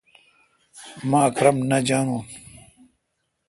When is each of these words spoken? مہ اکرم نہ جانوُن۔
مہ 1.09 1.19
اکرم 1.27 1.57
نہ 1.69 1.77
جانوُن۔ 1.87 2.23